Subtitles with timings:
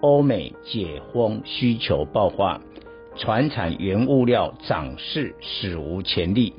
[0.00, 2.60] 欧美解封需求爆发，
[3.16, 6.54] 传产原物料涨势史无前例。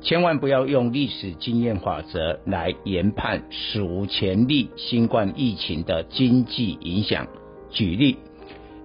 [0.00, 7.26] 千万不要用历史经验法则来研判史无前例新冠疫情的经济影响。
[7.70, 8.16] 举例，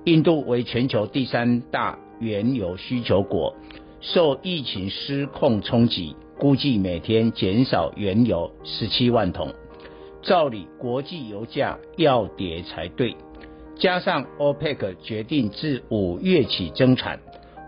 [0.03, 3.55] 印度为全球第三大原油需求国，
[4.01, 6.15] 受疫情失控冲击。
[6.37, 9.53] 估计每天减少原油十七万桶，
[10.21, 13.15] 照理国际油价要跌才对。
[13.79, 17.19] 加上 OPEC 决定自五月起增产，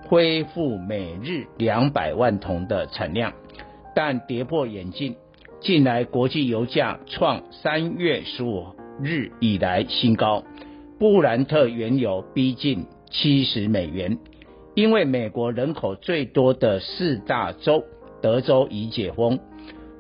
[0.08, 3.34] 恢复每日两百万桶的产量，
[3.96, 5.16] 但跌破眼镜，
[5.60, 8.68] 近来国际油价创三月十五
[9.04, 10.44] 日以来新高，
[10.98, 14.18] 布兰特原油逼近七十美元，
[14.74, 17.84] 因为美国人口最多的四大州。
[18.22, 19.40] 德州已解封，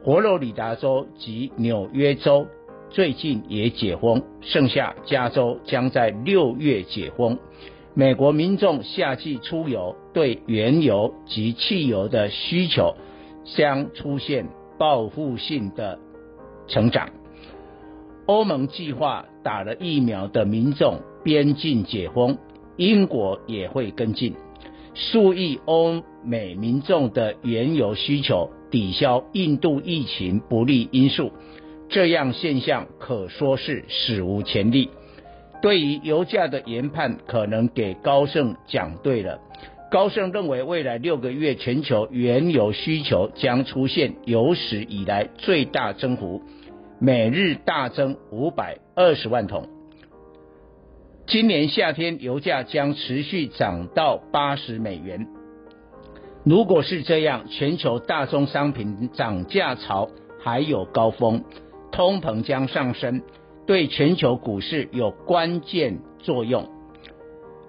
[0.03, 2.47] 佛罗里达州及纽约州
[2.89, 7.37] 最近也解封，剩下加州将在六月解封。
[7.93, 12.95] 美国民众夏季出游，对原油及汽油的需求
[13.43, 15.99] 将出现报复性的
[16.67, 17.09] 成长。
[18.25, 22.37] 欧盟计划打了疫苗的民众边境解封，
[22.77, 24.35] 英国也会跟进。
[24.93, 31.31] 数亿欧美民众的原油需求抵消印度疫情不利因素，
[31.89, 34.89] 这样现象可说是史无前例。
[35.61, 39.39] 对于油价的研判，可能给高盛讲对了。
[39.91, 46.43] 高盛认为，未来六个月全球原油需求将出现有史以来最大增幅，
[46.99, 49.67] 每日大增五百二十万桶。
[51.25, 55.27] 今年夏天油价将持续涨到八十美元。
[56.45, 60.07] 如果是这样，全球大宗商品涨价潮
[60.39, 61.43] 还有高峰，
[61.91, 63.21] 通膨将上升，
[63.65, 66.69] 对全球股市有关键作用。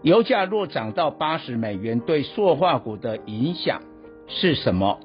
[0.02, 3.82] 油价若涨到八十美元，对塑化股的影响
[4.26, 4.98] 是什么？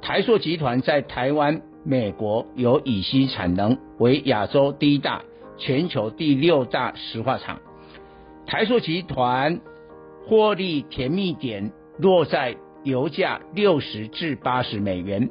[0.00, 5.22] 台塑集团在台湾、美国有乙烯产能，为亚洲第一大、
[5.58, 7.60] 全球第六大石化厂。
[8.46, 9.60] 台塑集团
[10.26, 15.30] 获利甜蜜点落在油价六十至八十美元，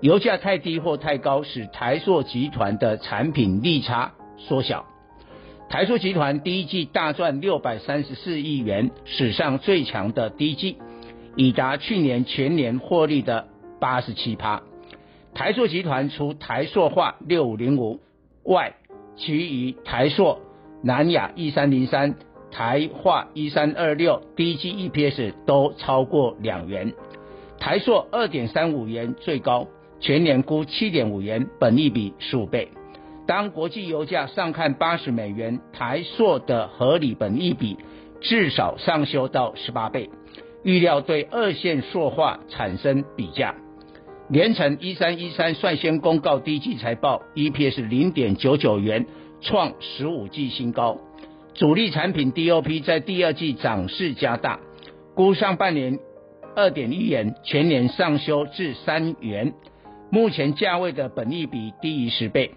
[0.00, 4.86] 油价太低或太高，使台塑集团的产品利差缩小。
[5.68, 10.78] 台塑集团第一季大赚六百三十四亿元，史上最强的第一季，
[11.34, 13.48] 已达去年全年获利的
[13.80, 14.62] 八十七趴。
[15.34, 18.00] 台塑集团除台塑化六五零五
[18.44, 18.74] 外，
[19.16, 20.38] 其余台塑、
[20.82, 22.14] 南亚一三零三。
[22.48, 26.94] 台化一三二六，第一季 EPS 都超过两元，
[27.58, 29.66] 台塑二点三五元最高，
[30.06, 32.68] 全年估七点五元，本益比十五倍。
[33.26, 37.76] 当国际油价上看八十美元，台塑的合理本益比
[38.20, 40.08] 至少上修到十八倍，
[40.62, 43.56] 预料对二线塑化产生比价。
[44.28, 49.06] 联成一三一三率先公告第一季财报，EPS 零点九九元，
[49.40, 50.98] 创十五季新高。
[51.54, 54.60] 主力产品 DOP 在第二季涨势加大，
[55.16, 55.98] 估上半年
[56.54, 59.52] 二点一元，全年上修至三元。
[60.10, 62.52] 目前价位的本益比低于十倍。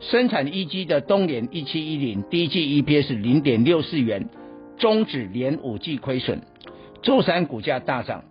[0.00, 4.28] 生产一机的东联一七一零，第一季 EPS 零点六四元，
[4.76, 6.42] 终止连五季亏损。
[7.02, 8.24] 周三股价大涨。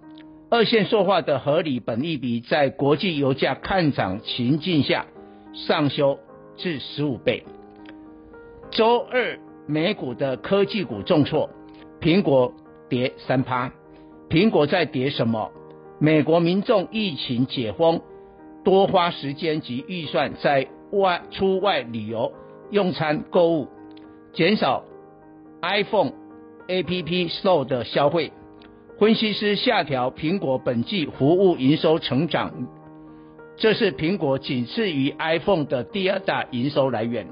[0.49, 5.05] 二线塑化的合理本益比在国际油价看涨情境下
[5.53, 6.19] 上修
[6.55, 7.43] 至十五倍。
[8.71, 9.39] 周二。
[9.69, 11.49] 美股的科技股重挫，
[11.99, 12.53] 苹果
[12.87, 13.73] 跌三趴。
[14.29, 15.51] 苹果在跌什么？
[15.99, 17.99] 美国民众疫情解封，
[18.63, 22.31] 多花时间及预算在外出外旅游、
[22.71, 23.67] 用餐、购物，
[24.33, 24.83] 减少
[25.61, 26.11] iPhone
[26.67, 28.31] APP Store 的消费。
[28.99, 32.51] 分析师下调苹果本季服务营收成长，
[33.55, 37.27] 这是苹果仅次于 iPhone 的第二大营收来源。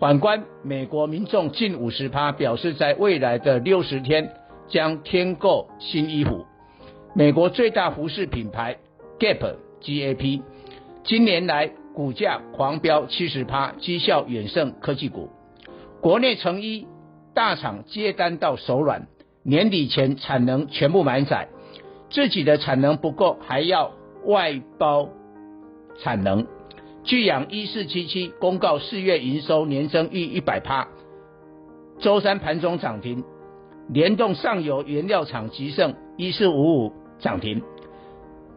[0.00, 4.32] 反观美国民众近五十趴表示，在未来的六十天
[4.68, 6.46] 将添购新衣服。
[7.14, 8.78] 美国最大服饰品牌
[9.18, 10.42] Gap GAP
[11.04, 15.30] 今年来股价狂飙七十趴，绩效远胜科技股。
[16.00, 16.86] 国内成衣
[17.34, 19.08] 大厂接单到手软，
[19.42, 21.48] 年底前产能全部满载，
[22.10, 23.92] 自己的产能不够，还要
[24.24, 25.08] 外包
[25.98, 26.46] 产能。
[27.04, 30.88] 聚阳一四七七公告四月营收年增逾一百趴，
[32.00, 33.24] 周三盘中涨停，
[33.88, 37.62] 联动上游原料厂集胜一四五五涨停，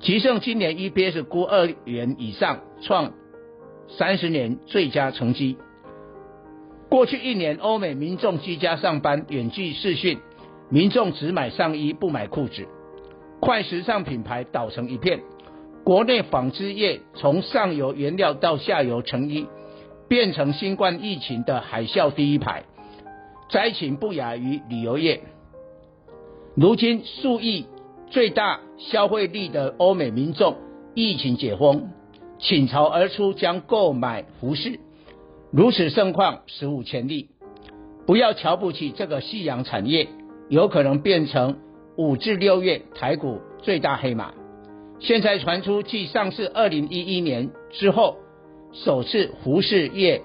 [0.01, 3.13] 集胜今年 EPS 估二元以上，创
[3.87, 5.57] 三十年最佳成绩。
[6.89, 10.17] 过去一年，欧美民众居家上班、远距视讯，
[10.71, 12.67] 民众只买上衣不买裤子，
[13.39, 15.21] 快时尚品牌倒成一片。
[15.83, 19.45] 国内纺织业从上游原料到下游成衣，
[20.07, 22.63] 变成新冠疫情的海啸第一排，
[23.51, 25.21] 灾情不亚于旅游业。
[26.55, 27.67] 如今数亿
[28.11, 30.57] 最大消费力的欧美民众，
[30.93, 31.89] 疫情解封，
[32.39, 34.81] 倾巢而出将购买服饰，
[35.49, 37.29] 如此盛况史无前例。
[38.05, 40.09] 不要瞧不起这个夕阳产业，
[40.49, 41.59] 有可能变成
[41.95, 44.33] 五至六月台股最大黑马。
[44.99, 48.17] 现在传出继上市二零一一年之后，
[48.73, 50.21] 首次服饰业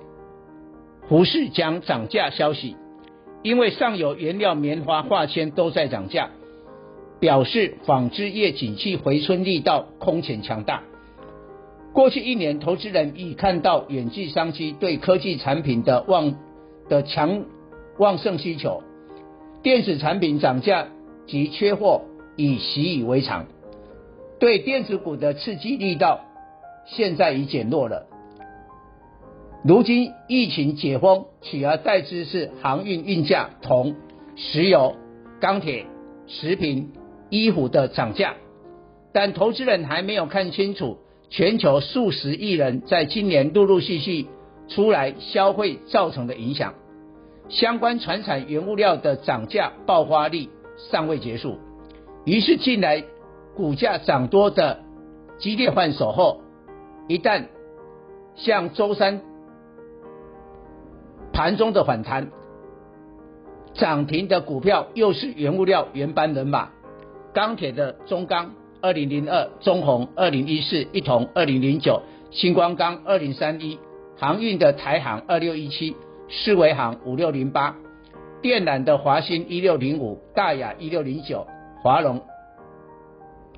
[1.09, 2.75] 服饰将涨价消息，
[3.45, 6.31] 因为上游原料棉花、化纤都在涨价，
[7.21, 10.83] 表示纺织业景气回春力道空前强大。
[11.93, 16.35] 过去一年，投资人已看到远距商机对科技产品的旺
[16.89, 17.45] 的强
[17.99, 18.83] 旺盛需求，
[19.63, 20.89] 电子产品涨价
[21.27, 22.03] 及缺货
[22.37, 23.47] 已习以为常。
[24.39, 26.21] 对电子股的刺激力道，
[26.85, 28.07] 现在已减弱了。
[29.65, 33.97] 如今疫情解封，取而代之是航运运价、铜、
[34.37, 34.95] 石油、
[35.41, 35.87] 钢铁、
[36.27, 36.93] 食品、
[37.31, 38.35] 衣服的涨价。
[39.13, 40.99] 但投资人还没有看清楚，
[41.31, 44.27] 全球数十亿人在今年陆陆续续
[44.69, 46.75] 出来消费造成的影响。
[47.49, 50.51] 相关传产原物料的涨价爆发力
[50.91, 51.59] 尚未结束，
[52.25, 53.05] 于是近来。
[53.57, 54.81] 股价涨多的
[55.39, 56.43] 激烈换手后，
[57.09, 57.45] 一旦
[58.35, 59.23] 像周三
[61.33, 62.31] 盘中的反弹，
[63.73, 66.69] 涨停的股票又是原物料原班人马，
[67.37, 72.01] 钢铁的中钢二零零二、中红二零一四、一铜二零零九、
[72.31, 73.79] 新光钢二零三一、
[74.17, 75.95] 航运的台航二六一七、
[76.29, 77.77] 世维航五六零八、
[78.41, 81.47] 电缆的华新一六零五、大亚一六零九、
[81.83, 82.23] 华龙。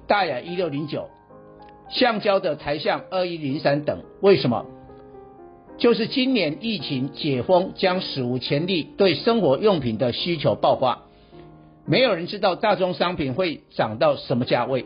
[0.09, 1.09] 大亚一六零九，
[1.89, 4.67] 橡胶的台橡二一零三等，为什么？
[5.77, 11.05] 就是今年疫情解封将史无前例对生活用品的需求爆发，
[11.89, 14.85] 没有人知道大宗商品会涨到什么价位。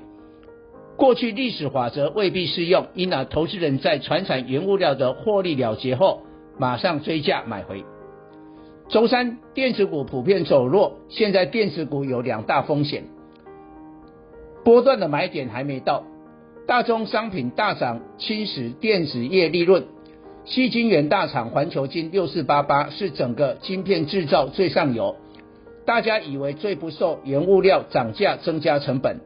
[0.97, 6.23] 过去历史法则未必适用，因而投资人在传产原物料的获利了结后，
[6.59, 7.85] 马上追价买回。
[8.89, 13.05] 周三电子股普遍走弱，现在电子股有两大风险。
[14.65, 16.05] 波段的买点还没到，
[16.69, 19.87] 大宗商品大涨侵蚀电子业利润。
[20.45, 25.17] 西晶元大厂环球金六四八八是整个晶片制造最上游，
[25.85, 29.21] 大家以为最不受原物料涨价增加成本，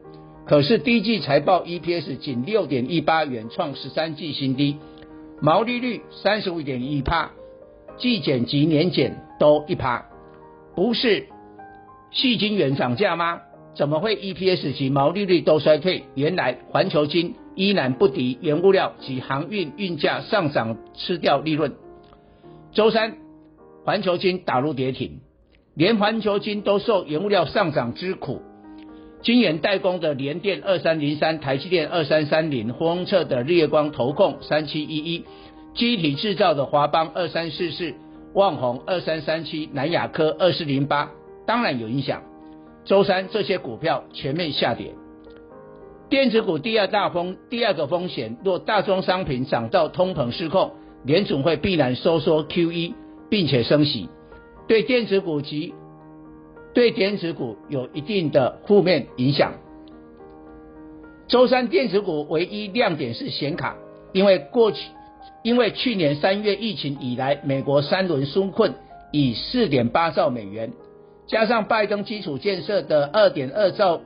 [0.45, 4.77] 可是第一季财报 EPS 仅六点一八元，创十三季新低，
[5.39, 7.31] 毛利率三十五点一趴，
[7.97, 10.05] 季减及年减都一趴，
[10.75, 11.27] 不是
[12.11, 13.41] 矽晶圆涨价吗？
[13.75, 16.05] 怎么会 EPS 及毛利率都衰退？
[16.15, 21.75] 原来环球晶依然不敌原物料及航运运价上涨吃掉利润。
[22.71, 23.17] 周三，
[23.85, 25.19] 环球晶打入跌停，
[25.77, 28.41] 连环球晶都受原物料上涨之苦。
[29.21, 35.23] 晶圆代工的联电二三零三、台积电二三三零、丰测的日月光、投控三七一一、
[35.75, 37.93] 机体制造的华邦二三四四、
[38.33, 41.11] 旺宏二三三七、南亚科二四零八，
[41.45, 42.23] 当然有影响。
[42.83, 44.95] 周三这些股票全面下跌，
[46.09, 50.71] 电子股第二大风第二个风险，若大宗商品涨到通膨失控，
[51.03, 52.95] 联准会必然收缩 QE，
[53.29, 54.09] 并且升息，
[54.67, 55.73] 对电子股及
[56.73, 59.53] 对电子股有一定的负面影响。
[61.27, 63.75] 周三电子股唯一亮点是显卡，
[64.13, 64.79] 因为过去
[65.43, 68.73] 因为去年三月疫情以来，美国三轮纾困
[69.11, 70.71] 以四点八兆美元。
[71.27, 73.99] 加上拜登基础建设的二点二兆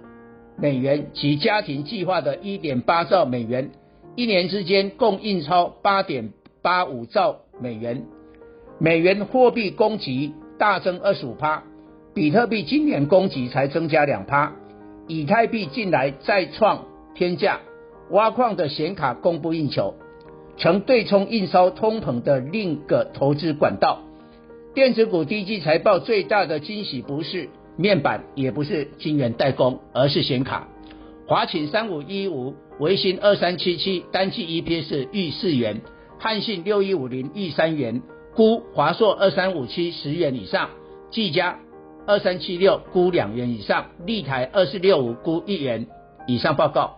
[0.58, 3.72] 美元及家庭计划的一点八兆美元，
[4.16, 8.06] 一年之间共印钞八点八五兆美元，
[8.80, 11.64] 美元货币供给大增二十五趴，
[12.14, 14.54] 比特币今年供给才增加两趴，
[15.08, 17.62] 以太币近来再创天价，
[18.12, 19.96] 挖矿的显卡供不应求，
[20.58, 24.04] 成对冲印钞通膨的另一个投资管道。
[24.76, 30.68] 电子股第一季财报最大的惊喜不是面板，也不是晶圆代工，而是显卡。
[31.26, 35.82] 华擎三五一五，微星二三七七，单季 EPS 逾四元，
[36.20, 38.04] 汉信六一五零逾三元，
[38.34, 40.70] 估华硕二三五七十元以上，
[41.12, 41.60] 技嘉
[42.08, 45.86] 二三七六估两元以上，立台二四六五估一元
[46.28, 46.56] 以上。
[46.56, 46.98] 报告。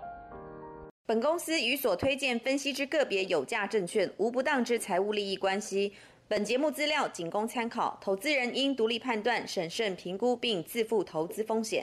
[1.08, 5.92] 本公司与所推荐分析之个别有价证券无不当之财务利益关系。
[6.28, 11.82] 本节目资料仅供参考，投资人应独立判断、审慎评估并自负投资风险。